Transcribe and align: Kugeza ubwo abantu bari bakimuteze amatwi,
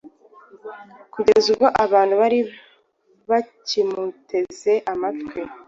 Kugeza 1.13 1.45
ubwo 1.53 1.67
abantu 1.83 2.13
bari 2.21 2.39
bakimuteze 3.29 4.73
amatwi, 4.91 5.39